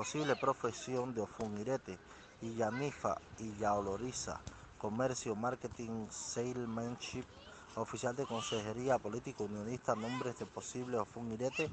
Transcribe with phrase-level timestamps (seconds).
[0.00, 1.98] posible profesión de Ofunirete,
[2.40, 4.40] Illanifa, Illaoloriza,
[4.78, 7.26] comercio, marketing, salesmanship,
[7.76, 11.70] oficial de consejería, político, unionista, nombres de posible Ofunirete,